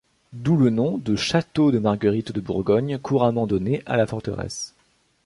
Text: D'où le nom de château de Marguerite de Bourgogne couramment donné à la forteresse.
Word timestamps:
D'où 0.33 0.57
le 0.57 0.71
nom 0.71 0.97
de 0.97 1.15
château 1.15 1.69
de 1.71 1.77
Marguerite 1.77 2.31
de 2.31 2.41
Bourgogne 2.41 2.97
couramment 2.97 3.45
donné 3.45 3.83
à 3.85 3.97
la 3.97 4.07
forteresse. 4.07 4.73